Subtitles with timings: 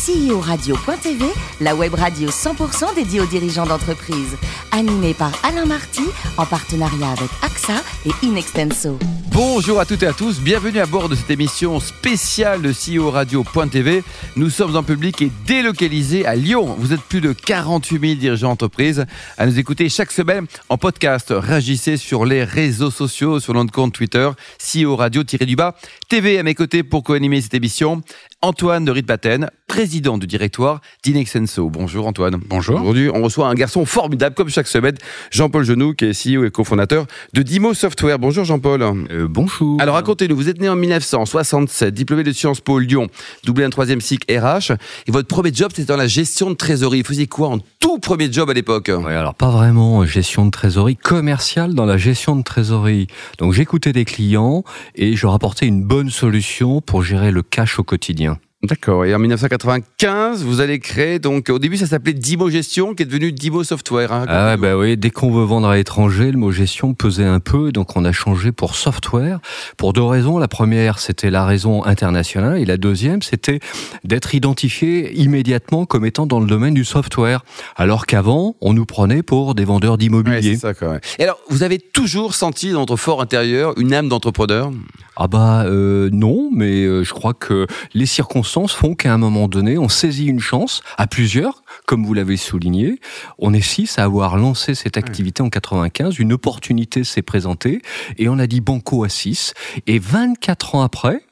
[0.00, 1.26] CEO-radio.tv,
[1.60, 4.34] la web radio 100% dédiée aux dirigeants d'entreprise.
[4.72, 6.04] Animée par Alain Marty,
[6.38, 7.74] en partenariat avec AXA
[8.06, 8.98] et Inextenso.
[9.32, 13.10] Bonjour à toutes et à tous, bienvenue à bord de cette émission spéciale de CEO
[13.10, 14.02] Radio.tv.
[14.36, 16.76] Nous sommes en public et délocalisés à Lyon.
[16.78, 19.06] Vous êtes plus de 48 000 dirigeants d'entreprise
[19.38, 21.32] à nous écouter chaque semaine en podcast.
[21.36, 25.76] Réagissez sur les réseaux sociaux, sur notre compte Twitter, CEO Radio-du-bas
[26.10, 28.02] TV à mes côtés pour co-animer cette émission.
[28.42, 31.70] Antoine de Ritpaten, président du directoire d'Inexenso.
[31.70, 32.40] Bonjour Antoine.
[32.48, 32.80] Bonjour.
[32.80, 34.96] Aujourd'hui, on reçoit un garçon formidable, comme chaque semaine,
[35.30, 38.18] Jean-Paul Genoux, qui est CEO et cofondateur de Dimo Software.
[38.18, 38.82] Bonjour Jean-Paul.
[38.82, 39.80] Euh, bonjour.
[39.80, 43.06] Alors racontez-nous, vous êtes né en 1967, diplômé de Sciences Po Lyon,
[43.44, 44.72] doublé un troisième cycle RH,
[45.06, 47.02] et votre premier job c'était dans la gestion de trésorerie.
[47.02, 48.90] Vous faisiez quoi en tout premier job à l'époque?
[48.90, 53.06] Ouais, alors pas vraiment gestion de trésorerie, commerciale dans la gestion de trésorerie.
[53.38, 54.64] Donc j'écoutais des clients
[54.96, 58.38] et je rapportais une bonne solution pour gérer le cash au quotidien.
[58.62, 59.06] D'accord.
[59.06, 63.06] Et en 1995, vous allez créer, donc au début ça s'appelait Dimo Gestion, qui est
[63.06, 64.12] devenu Dimo Software.
[64.12, 64.26] hein.
[64.28, 67.40] Ah ouais, bah oui, dès qu'on veut vendre à l'étranger, le mot gestion pesait un
[67.40, 69.40] peu, donc on a changé pour software
[69.78, 70.36] pour deux raisons.
[70.36, 73.60] La première, c'était la raison internationale, et la deuxième, c'était
[74.04, 77.42] d'être identifié immédiatement comme étant dans le domaine du software,
[77.76, 80.54] alors qu'avant, on nous prenait pour des vendeurs Ouais, d'immobilier.
[80.56, 81.00] c'est ça, quoi, ouais.
[81.18, 84.70] Et alors, vous avez toujours senti dans votre fort intérieur une âme d'entrepreneur?
[85.16, 89.48] Ah bah euh, non, mais euh, je crois que les circonstances font qu'à un moment
[89.48, 93.00] donné, on saisit une chance à plusieurs, comme vous l'avez souligné.
[93.38, 96.18] On est six à avoir lancé cette activité en 95.
[96.18, 97.82] Une opportunité s'est présentée
[98.18, 99.54] et on a dit banco à 6.
[99.86, 101.22] Et 24 ans après,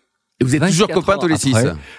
[0.40, 1.56] Et vous êtes 24 toujours copains tous les six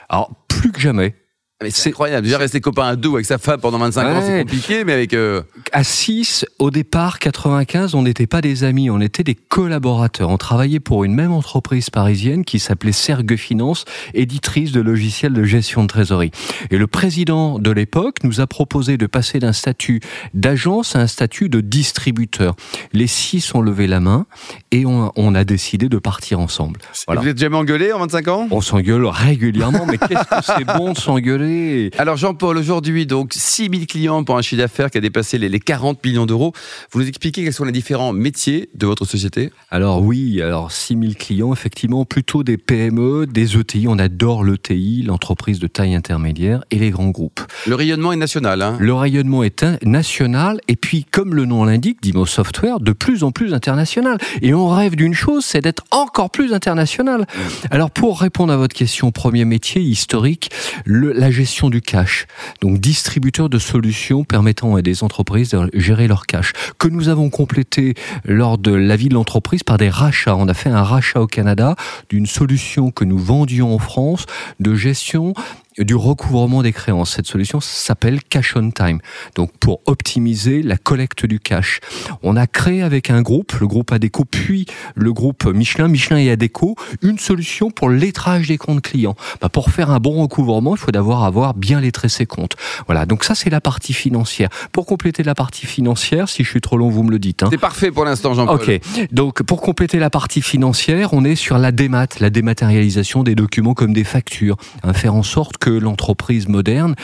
[0.08, 1.16] alors plus que jamais.
[1.62, 2.24] Ah, mais C'est- incroyable.
[2.26, 5.14] Déjà rester copain à deux avec sa femme pendant 25 ans, c'est compliqué, mais avec...
[5.14, 5.42] euh,
[5.74, 10.30] À 6, au départ, 95, on n'était pas des amis, on était des collaborateurs.
[10.30, 15.44] On travaillait pour une même entreprise parisienne qui s'appelait Sergue Finance, éditrice de logiciels de
[15.44, 16.32] gestion de trésorerie.
[16.72, 20.00] Et le président de l'époque nous a proposé de passer d'un statut
[20.34, 22.56] d'agence à un statut de distributeur.
[22.94, 24.28] Les six ont levé la main
[24.72, 26.80] et on, on a décidé de partir ensemble.
[27.06, 27.20] Voilà.
[27.20, 28.48] Vous êtes jamais engueulé en 25 ans?
[28.50, 31.49] On s'engueule régulièrement, mais qu'est-ce que c'est bon de s'engueuler?
[31.98, 35.60] Alors Jean-Paul, aujourd'hui, donc 6000 clients pour un chiffre d'affaires qui a dépassé les, les
[35.60, 36.54] 40 millions d'euros.
[36.92, 39.52] Vous nous expliquez quels sont les différents métiers de votre société?
[39.72, 43.88] Alors oui, alors 6000 clients, effectivement, plutôt des PME, des ETI.
[43.88, 47.42] On adore l'ETI, l'entreprise de taille intermédiaire, et les grands groupes.
[47.68, 48.62] Le rayonnement est national.
[48.62, 53.24] Hein Le rayonnement est national, et puis, comme le nom l'indique, Dimo Software, de plus
[53.24, 54.18] en plus international.
[54.42, 57.26] Et on rêve d'une chose, c'est d'être encore plus international.
[57.72, 60.50] Alors, pour répondre à votre question, premier métier historique,
[60.86, 62.28] le- la gestion du cash.
[62.60, 66.52] Donc, distributeur de solutions permettant à des entreprises de gérer leur cash.
[66.78, 67.94] Que nous avons complété
[68.26, 70.36] lors de la vie de l'entreprise par des rachats.
[70.36, 71.78] On a fait un rachat au Canada
[72.10, 74.26] d'une solution que nous vendions en France
[74.60, 75.34] de gestion
[75.80, 77.12] du recouvrement des créances.
[77.12, 79.00] Cette solution s'appelle Cash on Time.
[79.36, 81.80] Donc pour optimiser la collecte du cash.
[82.24, 86.30] On a créé avec un groupe, le groupe Adeco, puis le groupe Michelin, Michelin et
[86.32, 89.16] Adeco, une solution pour le lettrage des comptes clients.
[89.42, 92.56] Bah, pour faire un bon recouvrement, il faut d'abord avoir bien lettré ses comptes.
[92.88, 94.50] Voilà, donc ça c'est la partie financière.
[94.72, 97.44] Pour compléter la partie financière, si je suis trop long, vous me le dites.
[97.44, 97.50] hein.
[97.52, 98.56] C'est parfait pour l'instant, Jean-Paul.
[98.56, 98.82] Ok,
[99.12, 103.74] donc pour compléter la partie financière, on est sur la démat, la dématérialisation des documents
[103.74, 106.96] comme des factures, hein, faire en sorte que l'entreprise moderne,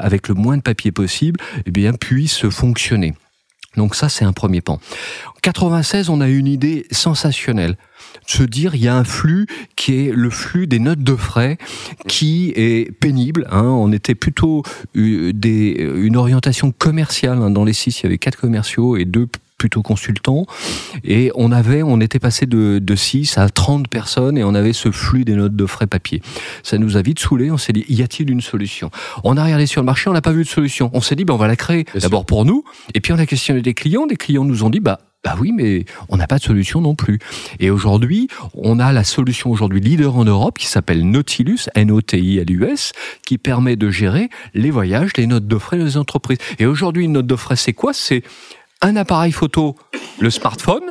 [0.00, 3.14] avec le moins de papier possible, eh bien puisse fonctionner.
[3.76, 4.74] Donc ça, c'est un premier pan.
[4.74, 7.76] En 96, on a une idée sensationnelle.
[8.24, 11.58] Se dire, il y a un flux qui est le flux des notes de frais,
[12.06, 13.48] qui est pénible.
[13.50, 13.64] hein.
[13.64, 14.62] On était plutôt
[14.96, 17.42] euh, des, une orientation commerciale.
[17.42, 17.50] hein.
[17.50, 19.26] Dans les six, il y avait quatre commerciaux et deux
[19.58, 20.46] plutôt consultants.
[21.04, 24.72] Et on avait, on était passé de, de 6 à 30 personnes et on avait
[24.72, 26.22] ce flux des notes de frais papier.
[26.62, 27.50] Ça nous a vite saoulé.
[27.50, 28.90] On s'est dit, y a-t-il une solution?
[29.22, 30.90] On a regardé sur le marché, on n'a pas vu de solution.
[30.92, 31.86] On s'est dit, ben, on va la créer.
[32.00, 32.64] D'abord pour nous.
[32.94, 34.06] Et puis on a questionné des clients.
[34.06, 36.94] Des clients nous ont dit, bah, bah oui, mais on n'a pas de solution non
[36.94, 37.18] plus.
[37.58, 42.92] Et aujourd'hui, on a la solution aujourd'hui leader en Europe qui s'appelle Nautilus, N-O-T-I-L-U-S,
[43.26, 46.38] qui permet de gérer les voyages, les notes de frais des entreprises.
[46.58, 47.94] Et aujourd'hui, une note de frais, c'est quoi?
[47.94, 48.22] C'est
[48.84, 49.76] un appareil photo,
[50.20, 50.90] le smartphone.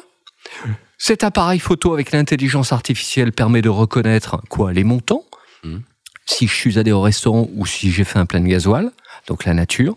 [0.97, 5.23] Cet appareil photo avec l'intelligence artificielle permet de reconnaître quoi Les montants.
[5.63, 5.83] Mhm.
[6.25, 8.91] Si je suis allé au restaurant ou si j'ai fait un plein de gasoil,
[9.27, 9.95] donc la nature.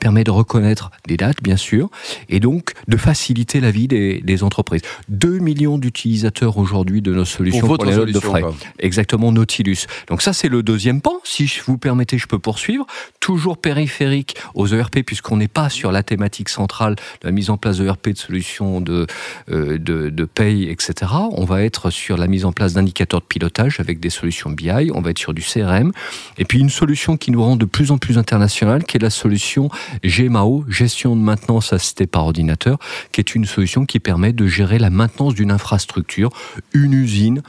[0.00, 1.90] Permet de reconnaître des dates, bien sûr,
[2.28, 4.82] et donc de faciliter la vie des, des entreprises.
[5.08, 8.42] 2 millions d'utilisateurs aujourd'hui de nos solutions Pour pour, les notes de frais.
[8.42, 8.54] quoi.
[8.78, 9.86] Exactement, Nautilus.
[10.08, 11.14] Donc ça, c'est le deuxième pan.
[11.24, 12.86] Si je vous permettez, je peux poursuivre.
[13.20, 17.56] Toujours périphérique aux ERP, puisqu'on n'est pas sur la thématique centrale de la mise en
[17.56, 19.06] place d'ERP, de solutions de,
[19.50, 21.12] euh, de, de paye, etc.
[21.32, 24.90] On va être sur la mise en place d'indicateurs de pilotage avec des solutions BI.
[24.94, 25.92] On va être sur du CRM.
[26.38, 29.10] Et puis une solution qui nous rend de plus en plus internationale, qui est la
[29.10, 29.67] solution
[30.04, 32.78] GMAO, gestion de maintenance assistée par ordinateur,
[33.12, 36.30] qui est une solution qui permet de gérer la maintenance d'une infrastructure,
[36.72, 37.42] une usine,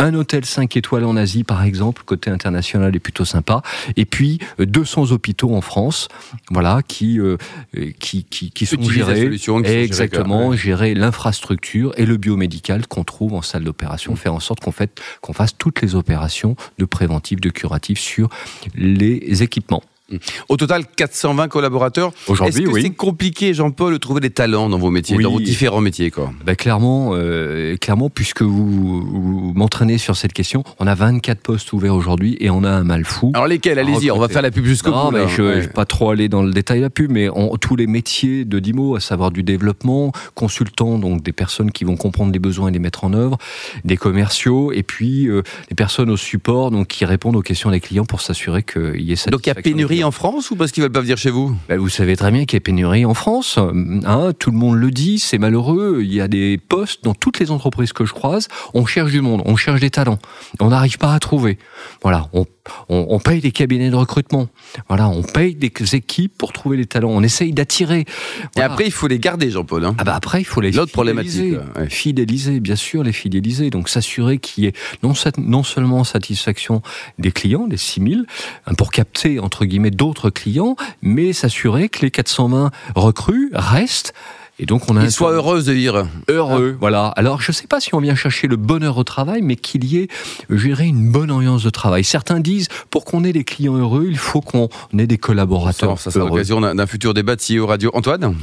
[0.00, 3.62] un hôtel 5 étoiles en Asie, par exemple, côté international est plutôt sympa.
[3.96, 6.08] Et puis, euh, 200 hôpitaux en France,
[6.50, 7.36] voilà, qui, euh,
[7.76, 9.20] euh, qui, qui, qui sont gérés.
[9.20, 14.40] solution, qui Exactement, gérer l'infrastructure et le biomédical qu'on trouve en salle d'opération, faire en
[14.40, 14.72] sorte qu'on
[15.20, 18.30] qu'on fasse toutes les opérations de préventif, de curatif sur
[18.74, 19.82] les équipements.
[20.48, 22.12] Au total, 420 collaborateurs.
[22.28, 22.82] Aujourd'hui, oui.
[22.82, 25.22] c'est compliqué, Jean-Paul, de trouver des talents dans vos métiers, Oui.
[25.24, 26.32] dans vos différents métiers, quoi?
[26.44, 31.72] Ben clairement, euh, clairement, puisque vous, vous m'entraînez sur cette question, on a 24 postes
[31.72, 33.30] ouverts aujourd'hui et on a un mal fou.
[33.34, 33.78] Alors lesquels?
[33.78, 35.10] Allez-y, on va faire la pub jusqu'au bout.
[35.12, 35.26] mais là.
[35.28, 35.60] je ne Ouais.
[35.62, 38.96] vais pas trop aller dans le détail là-dessus, mais on- tous les métiers de DIMO,
[38.96, 42.78] à savoir du développement, consultants, donc des personnes qui vont comprendre les besoins et les
[42.78, 43.38] mettre en œuvre,
[43.84, 47.80] des commerciaux, et puis euh, des personnes au support, donc qui répondent aux questions des
[47.80, 50.50] clients pour s'assurer qu'il y ait Donc il y a satisfaction des pénurie en France
[50.50, 51.54] ou parce qu'ils veulent pas venir chez vous?
[51.68, 53.58] Ben, vous savez très bien qu'il y a pénurie en France.
[53.58, 56.00] Hein, tout le monde le dit, c'est malheureux.
[56.02, 58.48] Il y a des postes dans toutes les entreprises que je croise.
[58.72, 60.18] On cherche du monde, on cherche des talents.
[60.60, 61.58] On n'arrive pas à trouver.
[62.02, 62.46] Voilà, on,
[62.88, 64.48] on, on paye des cabinets de recrutement.
[64.88, 67.10] Voilà, on paye des équipes pour trouver des talents.
[67.10, 68.06] On essaye d'attirer.
[68.56, 69.84] Et après, il faut les garder, Jean-Paul.
[69.84, 69.94] hein.
[69.98, 71.52] Ah bah après, il faut les L'autre fidéliser.
[71.52, 71.90] problématique, ouais.
[71.90, 73.68] Fidéliser, bien sûr, les fidéliser.
[73.70, 74.72] Donc s'assurer qu'il y ait
[75.02, 76.80] non, non seulement satisfaction
[77.18, 78.24] des clients, des 6000,
[78.66, 84.12] hein, pour capter, entre guillemets, d'autres clients, mais s'assurer que les 420 recrues restent.
[84.58, 86.06] Et donc on a Qu'ils soient heureux de vivre.
[86.28, 86.76] heureux.
[86.78, 87.06] Voilà.
[87.16, 89.84] Alors, je ne sais pas si on vient chercher le bonheur au travail, mais qu'il
[89.84, 90.08] y ait,
[90.50, 92.04] gérer une bonne ambiance de travail.
[92.04, 96.04] Certains disent, pour qu'on ait des clients heureux, il faut qu'on ait des collaborateurs Ça,
[96.04, 97.90] ça sera l'occasion d'un d'un futur débat de CEO Radio.
[97.94, 98.34] Antoine?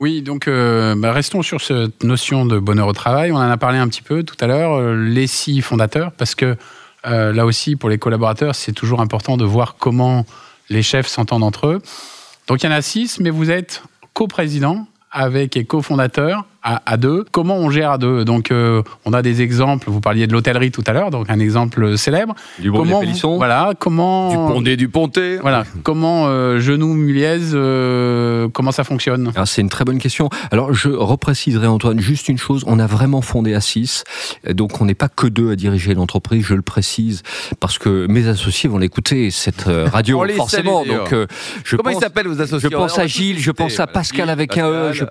[0.00, 3.30] Oui, donc euh, bah, restons sur cette notion de bonheur au travail.
[3.30, 6.34] On en a parlé un petit peu tout à l'heure, euh, les six fondateurs, parce
[6.34, 6.56] que
[7.06, 10.26] euh, là aussi, pour les collaborateurs, c'est toujours important de voir comment
[10.68, 11.82] les chefs s'entendent entre eux.
[12.46, 13.82] Donc il y en a six, mais vous êtes
[14.12, 17.24] coprésident avec et cofondateur à, à deux.
[17.30, 19.90] Comment on gère à deux Donc euh, on a des exemples.
[19.90, 22.34] Vous parliez de l'hôtellerie tout à l'heure, donc un exemple célèbre.
[22.58, 23.36] Du bon comment des.
[23.36, 25.38] Voilà, comment Du Pondé, du Ponté.
[25.38, 30.28] Voilà, comment euh, genou muliez, euh, comment ça fonctionne Alors, c'est une très bonne question.
[30.50, 32.64] Alors, je repréciserai, Antoine, juste une chose.
[32.66, 34.04] On a vraiment fondé à 6.
[34.50, 37.22] Donc, on n'est pas que deux à diriger l'entreprise, je le précise,
[37.60, 39.62] parce que mes associés vont l'écouter, cette
[39.92, 40.84] radio, forcément.
[40.84, 40.96] salue.
[40.96, 41.26] Donc, euh,
[41.64, 43.50] je Comment pense, ils s'appellent vos je associés pense On va à Gilles, les je
[43.50, 45.04] pense à Pascal Gilles, avec un E, je,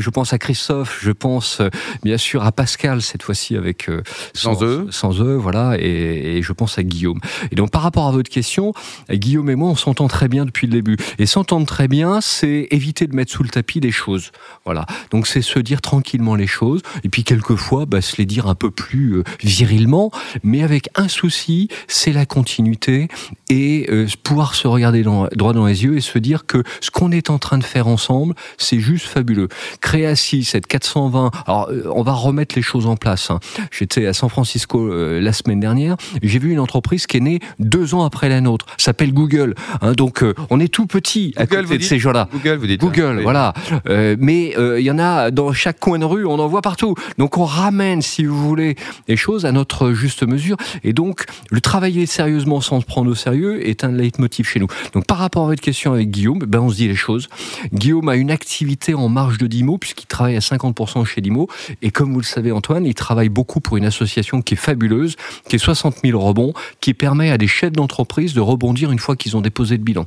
[0.00, 1.68] je pense à Christophe, je pense euh,
[2.02, 4.02] bien sûr à Pascal cette fois-ci avec euh,
[4.34, 4.86] Sans E.
[4.90, 7.20] sans eux, voilà, et, et je pense à Guillaume.
[7.50, 8.72] Et donc par rapport à votre question,
[9.10, 10.96] Guillaume et moi on s'entend très bien depuis le début.
[11.18, 14.30] Et s'entendre très bien, c'est éviter de mettre sous le tapis des choses,
[14.64, 14.86] voilà.
[15.10, 18.54] Donc c'est se dire tranquillement les choses, et puis quelquefois bah, se les dire un
[18.54, 20.10] peu plus euh, virilement,
[20.42, 23.08] mais avec un souci, c'est la continuité
[23.48, 26.90] et euh, pouvoir se regarder dans- droit dans les yeux et se dire que ce
[26.90, 29.48] qu'on est en train de faire ensemble, c'est juste fabuleux.
[29.80, 33.30] Créaci, cette 420, alors euh, on va remettre les choses en place.
[33.30, 33.40] hein.
[33.70, 37.40] J'étais à San Francisco euh, la semaine dernière, j'ai vu une entreprise qui est née
[37.58, 39.54] deux ans après la nôtre, s'appelle Google.
[39.80, 39.92] hein.
[39.92, 42.28] donc euh, on est tout petit à Google, côté de ces gens-là.
[42.32, 42.80] Google, vous dites.
[42.80, 43.22] Google, Oui.
[43.22, 43.52] voilà.
[43.88, 46.94] Euh, mais il y en a dans chaque coin de rue, on en voit partout.
[47.18, 48.76] Donc on ramène, si vous voulez,
[49.08, 50.56] les choses à notre juste mesure.
[50.84, 54.66] Et donc le travailler sérieusement sans se prendre au sérieux est un leitmotiv chez nous.
[54.94, 57.28] Donc par rapport à votre question avec Guillaume, ben on se dit les choses.
[57.72, 61.48] Guillaume a une activité en marge de Dimo puisqu'il travaille à 50% chez Dimo.
[61.82, 65.16] Et comme vous le savez Antoine, il travaille beaucoup pour une association qui est fabuleuse,
[65.48, 69.16] qui est 60 000 rebonds, qui permet à des chefs d'entreprise de rebondir une fois
[69.16, 70.04] qu'ils ont déposé le bilan.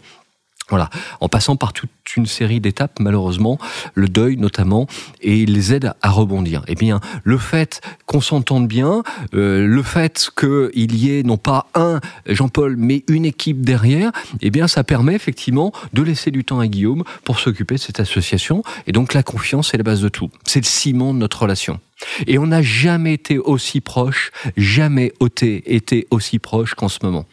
[0.70, 0.90] Voilà,
[1.20, 3.58] en passant par toute une série d'étapes, malheureusement,
[3.94, 4.88] le deuil notamment,
[5.22, 6.64] et il les aide à rebondir.
[6.68, 9.04] Eh bien, le fait qu'on s'entende bien,
[9.34, 14.50] euh, le fait qu'il y ait non pas un Jean-Paul, mais une équipe derrière, eh
[14.50, 18.64] bien, ça permet effectivement de laisser du temps à Guillaume pour s'occuper de cette association.
[18.88, 20.30] Et donc, la confiance est la base de tout.
[20.46, 21.80] C'est le ciment de notre relation.
[22.28, 27.26] Et on n'a jamais été aussi proche, jamais été, aussi proche qu'en ce moment.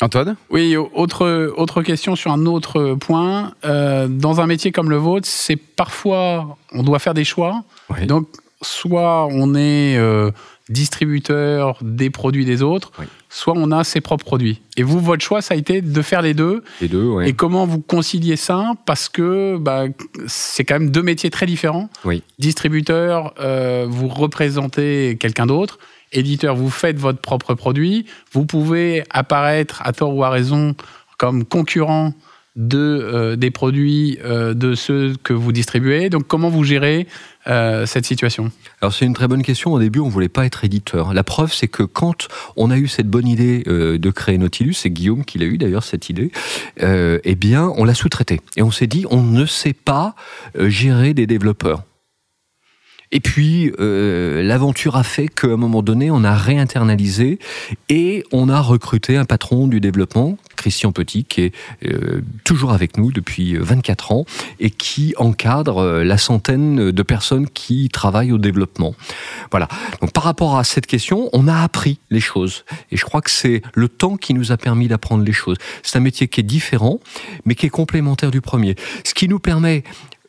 [0.00, 0.36] Antoine?
[0.50, 3.52] Oui, autre, autre question sur un autre point.
[3.64, 7.64] Euh, dans un métier comme le vôtre, c'est parfois, on doit faire des choix.
[7.90, 8.06] Oui.
[8.06, 8.28] Donc,
[8.60, 10.30] soit on est euh,
[10.68, 13.06] distributeur des produits des autres, Oui.
[13.30, 14.60] soit on a ses propres produits.
[14.76, 16.62] Et vous, votre choix, ça a été de faire les deux.
[16.80, 17.28] Les deux, ouais.
[17.30, 18.72] Et comment vous conciliez ça?
[18.84, 19.84] Parce que bah,
[20.26, 21.88] c'est quand même deux métiers très différents.
[22.04, 22.22] Oui.
[22.38, 25.78] Distributeur, euh, vous représentez quelqu'un d'autre.
[26.12, 28.06] Éditeur, vous faites votre propre produit.
[28.32, 30.74] Vous pouvez apparaître à tort ou à raison
[31.18, 32.12] comme concurrent
[32.56, 36.08] de, euh, des produits euh, de ceux que vous distribuez.
[36.08, 37.06] Donc comment vous gérez
[37.46, 38.50] euh, cette situation?
[38.80, 39.72] Alors c'est une très bonne question.
[39.72, 41.12] Au début, on voulait pas être éditeur.
[41.12, 44.90] La preuve, c'est que quand on a eu cette bonne idée de créer Nautilus, c'est
[44.90, 46.32] Guillaume qui l'a eu d'ailleurs cette idée.
[46.80, 50.14] Eh bien, on l'a sous-traité et on s'est dit, on ne sait pas
[50.58, 51.84] gérer des développeurs.
[53.12, 57.38] Et puis, euh, l'aventure a fait qu'à un moment donné, on a réinternalisé
[57.88, 61.54] et on a recruté un patron du développement, Christian Petit, qui est
[61.86, 64.24] euh, toujours avec nous depuis 24 ans
[64.58, 68.94] et qui encadre euh, la centaine de personnes qui travaillent au développement.
[69.50, 69.68] Voilà.
[70.00, 72.64] Donc, par rapport à cette question, on a appris les choses.
[72.90, 75.58] Et je crois que c'est le temps qui nous a permis d'apprendre les choses.
[75.84, 76.98] C'est un métier qui est différent,
[77.44, 78.74] mais qui est complémentaire du premier.
[79.04, 79.84] Ce qui nous permet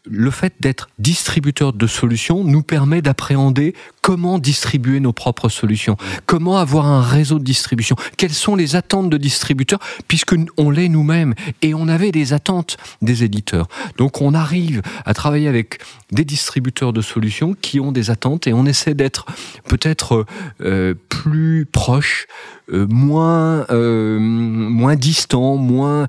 [0.09, 6.57] le fait d'être distributeur de solutions nous permet d'appréhender comment distribuer nos propres solutions, comment
[6.57, 11.33] avoir un réseau de distribution, quelles sont les attentes de distributeurs, puisque on l'est nous-mêmes
[11.61, 13.67] et on avait des attentes des éditeurs.
[13.97, 15.79] Donc on arrive à travailler avec
[16.11, 19.25] des distributeurs de solutions qui ont des attentes et on essaie d'être
[19.67, 20.25] peut-être
[20.61, 22.27] euh, plus proche,
[22.71, 26.07] euh, moins euh, moins distant, moins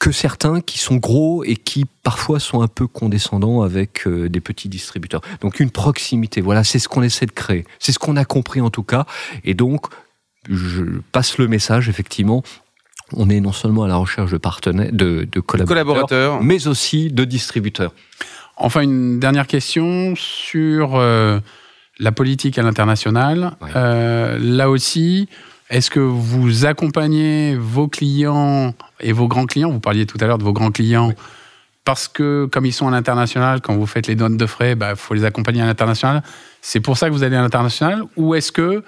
[0.00, 4.40] que certains qui sont gros et qui parfois sont un peu condescendants avec euh, des
[4.40, 5.20] petits distributeurs.
[5.42, 7.64] Donc une proximité, voilà, c'est ce qu'on essaie de créer.
[7.78, 9.04] C'est ce qu'on a compris en tout cas.
[9.44, 9.86] Et donc,
[10.48, 12.42] je passe le message, effectivement.
[13.12, 16.42] On est non seulement à la recherche de partenaires, de, de collaborateurs, Collaborateurs.
[16.42, 17.92] mais aussi de distributeurs.
[18.56, 21.40] Enfin, une dernière question sur euh,
[21.98, 23.56] la politique à l'international.
[23.60, 23.68] Ouais.
[23.76, 25.28] Euh, là aussi,
[25.70, 29.70] est-ce que vous accompagnez vos clients et vos grands clients?
[29.70, 31.12] Vous parliez tout à l'heure de vos grands clients.
[31.84, 34.74] Parce que, comme ils sont à l'international, quand vous faites les notes de frais, il
[34.74, 36.22] bah, faut les accompagner à l'international.
[36.60, 38.02] C'est pour ça que vous allez à l'international?
[38.16, 38.82] Ou est-ce que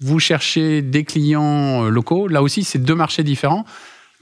[0.00, 2.28] vous cherchez des clients euh, locaux?
[2.28, 3.64] Là aussi, c'est deux marchés différents.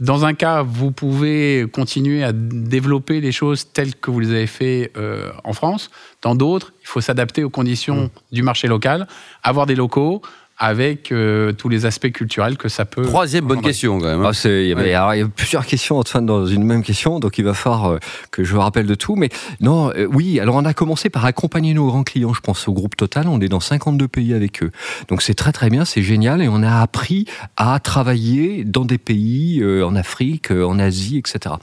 [0.00, 4.46] Dans un cas, vous pouvez continuer à développer les choses telles que vous les avez
[4.46, 5.90] fait euh, en France.
[6.22, 9.06] Dans d'autres, il faut s'adapter aux conditions du marché local,
[9.42, 10.22] avoir des locaux
[10.64, 13.02] avec euh, tous les aspects culturels que ça peut.
[13.02, 14.24] Troisième bonne question quand même.
[14.24, 14.30] hein.
[14.34, 14.94] Ah, il, y avait- Ouais.
[14.94, 17.86] alors, il y a plusieurs questions Antoine dans une même question, donc il va falloir
[17.92, 17.98] euh,
[18.30, 19.14] que je me rappelle de tout.
[19.16, 19.28] Mais
[19.60, 22.32] non, euh, oui, alors on a commencé par accompagner nos grands clients.
[22.32, 24.70] Je pense au groupe Total, on est dans 52 pays avec eux.
[25.08, 28.98] Donc c'est très très bien, c'est génial, et on a appris à travailler dans des
[28.98, 31.56] pays euh, en Afrique, euh, en Asie, etc.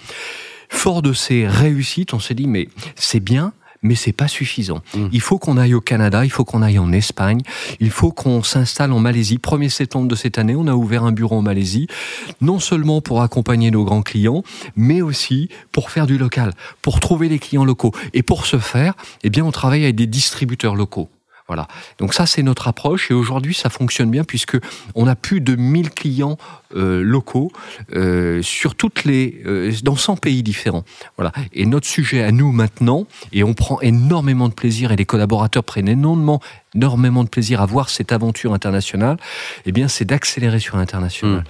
[0.70, 3.54] Fort de ces réussites, on s'est dit mais c'est bien.
[3.84, 4.82] Mais c'est pas suffisant.
[4.94, 5.08] Mm.
[5.12, 7.42] Il faut qu'on aille au Canada, il faut qu'on aille en Espagne,
[7.80, 9.38] il faut qu'on s'installe en Malaisie.
[9.38, 11.88] 1er septembre de cette année, on a ouvert un bureau en Malaisie
[12.42, 14.44] non seulement pour accompagner nos grands clients,
[14.76, 17.92] mais aussi pour faire du local, pour trouver les clients locaux.
[18.14, 21.10] Et pour ce faire, eh bien, on travaille avec des distributeurs locaux.
[21.52, 21.68] Voilà.
[21.98, 23.12] Donc ça, c'est notre approche.
[23.12, 24.58] Et aujourd'hui, ça fonctionne bien puisque
[24.96, 26.38] on a plus de 1000 clients
[26.78, 27.52] euh, locaux
[27.94, 30.86] euh, sur toutes les, euh, dans 100 pays différents.
[31.18, 31.34] Voilà.
[31.52, 35.66] Et notre sujet à nous maintenant, et on prend énormément de plaisir, et les collaborateurs
[35.66, 36.40] prennent énormément,
[36.74, 39.18] énormément de plaisir à voir cette aventure internationale,
[39.66, 41.44] eh bien, c'est d'accélérer sur l'international.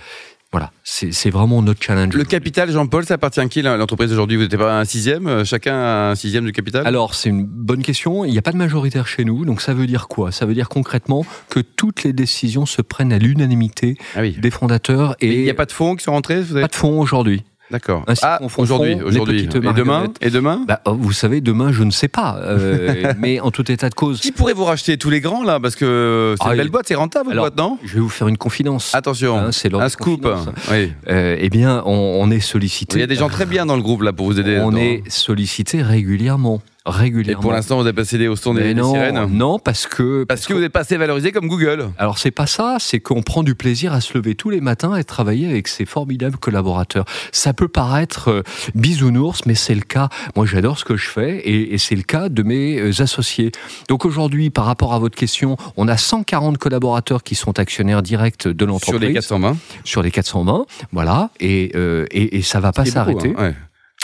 [0.51, 0.71] Voilà.
[0.83, 2.13] C'est vraiment notre challenge.
[2.13, 4.35] Le capital, Jean-Paul, ça appartient à qui l'entreprise aujourd'hui?
[4.35, 6.85] Vous n'êtes pas un sixième euh, Chacun a un sixième du capital?
[6.85, 8.25] Alors, c'est une bonne question.
[8.25, 9.45] Il n'y a pas de majoritaire chez nous.
[9.45, 10.31] Donc, ça veut dire quoi?
[10.33, 14.35] Ça veut dire concrètement que toutes les décisions se prennent à l'unanimité Ah oui.
[14.41, 16.61] des fondateurs Et et il n'y a pas de fonds qui sont rentrés vous avez...
[16.63, 17.43] pas de fonds aujourd'hui.
[17.71, 18.05] D'accord.
[18.21, 19.43] Ah, aujourd'hui, aujourd'hui.
[19.43, 20.05] Et demain.
[20.21, 22.37] Et demain Bah, oh, vous savez, demain, je ne sais pas.
[22.43, 25.59] Euh, mais en tout état de cause, Qui pourrait vous racheter tous les grands là
[25.59, 28.09] Parce que c'est Ah, une belle boîte, c'est rentable votre boîte, non je vais vous
[28.09, 28.93] faire une confidence.
[28.93, 30.27] Attention, Hein, c'est un scoop.
[30.71, 30.91] Oui.
[31.09, 32.97] Euh, eh bien, on, on est sollicité.
[32.97, 34.59] Il y a des gens très bien dans le groupe là pour vous aider.
[34.61, 36.61] On est sollicité régulièrement.
[36.87, 37.41] Et Régulièrement.
[37.43, 39.85] pour l'instant, vous n'avez pas cédé au son des, Mais des non, sirènes non, parce
[39.85, 41.91] que Parce que vous n'êtes pas assez valorisé comme Google.
[41.99, 44.95] Alors c'est pas ça, c'est qu'on prend du plaisir à se lever tous les matins
[44.95, 47.05] et travailler avec ces formidables collaborateurs.
[47.31, 48.41] Ça peut paraître euh,
[48.73, 50.09] bisounours, mais c'est le cas.
[50.35, 53.51] Moi j'adore ce que je fais et, et c'est le cas de mes euh, associés.
[53.87, 58.47] Donc aujourd'hui, par rapport à votre question, on a 140 collaborateurs qui sont actionnaires directs
[58.47, 59.01] de Sur l'entreprise.
[59.01, 59.57] les 420.
[59.83, 63.35] Sur les 420, voilà, et, euh, et, et ça va pas s'arrêter.
[63.37, 63.55] hein, ouais.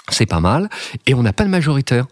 [0.10, 0.70] C'est pas mal.
[1.08, 2.06] Et on n'a pas de majoritaire.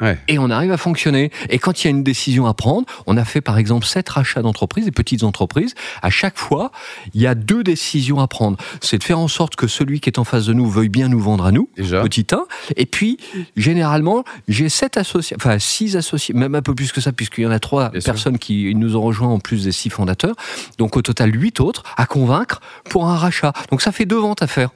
[0.00, 0.16] Ouais.
[0.28, 1.32] et on arrive à fonctionner.
[1.50, 4.08] Et quand il y a une décision à prendre, on a fait par exemple sept
[4.08, 5.74] rachats d'entreprises, des petites entreprises.
[6.02, 6.70] À chaque fois,
[7.14, 8.56] il y a deux décisions à prendre.
[8.80, 11.08] C'est de faire en sorte que celui qui est en face de nous veuille bien
[11.08, 12.00] nous vendre à nous, Déjà.
[12.02, 12.44] petit 1.
[12.76, 13.18] Et puis,
[13.56, 17.46] généralement, j'ai sept associés, enfin six associés, même un peu plus que ça, puisqu'il y
[17.46, 18.12] en a trois Bien sûr.
[18.12, 20.36] personnes qui nous ont rejoints en plus des six fondateurs.
[20.78, 23.52] Donc au total, huit autres à convaincre pour un rachat.
[23.70, 24.70] Donc ça fait deux ventes à faire.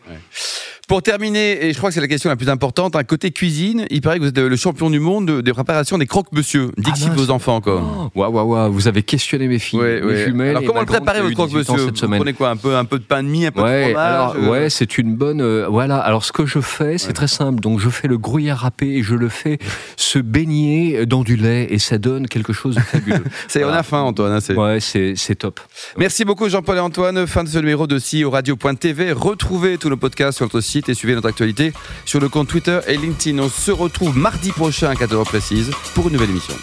[0.93, 3.87] Pour terminer, et je crois que c'est la question la plus importante, un côté cuisine,
[3.89, 6.71] il paraît que vous êtes le champion du monde de- des préparations des croque-monsieur.
[6.77, 8.11] Dixit Ah, vos enfants encore.
[8.15, 10.25] Oh, Waouh, waouh, waouh, vous avez questionné mes filles, Ouais, mes ouais.
[10.27, 10.51] jumelles.
[10.51, 12.19] Alors comment le préparer votre eu 18 ans croque-monsieur cette Vous semaine.
[12.21, 14.35] prenez quoi un peu, un peu de pain de mie, un peu de fromage alors,
[14.37, 15.41] euh, ouais, c'est une bonne.
[15.41, 15.97] euh, voilà.
[15.97, 17.61] Alors, ce que je fais, c'est très simple.
[17.61, 19.57] Donc, je fais le gruyère râpé et je le fais
[19.97, 23.25] se baigner dans du lait et ça donne quelque chose de fabuleux.
[23.49, 23.83] Ça y est, on a Voilà.
[23.83, 24.33] faim, Antoine.
[24.33, 25.59] hein, c'est- Ouais, c'est c'est top.
[25.97, 27.27] Merci beaucoup Jean-Paul et Antoine.
[27.27, 29.13] Fin de ce numéro de CEO Radio.tv.
[29.13, 31.73] Retrouvez tous nos podcasts sur notre et suivez notre actualité
[32.05, 33.39] sur le compte Twitter et LinkedIn.
[33.39, 36.55] On se retrouve mardi prochain à 14h précise pour une nouvelle émission.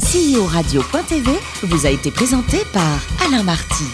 [0.00, 1.30] CEO Radio.tv
[1.62, 3.84] vous a été présenté par Alain Marty.